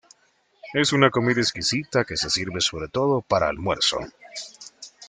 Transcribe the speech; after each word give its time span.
Es 0.73 0.93
una 0.93 1.11
comida 1.11 1.41
exquisita 1.41 2.05
que 2.05 2.17
se 2.17 2.27
sirve 2.31 2.59
sobre 2.59 2.87
todo 2.87 3.21
para 3.21 3.47
almuerzo. 3.49 3.99